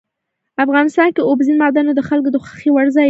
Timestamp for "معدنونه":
1.61-1.93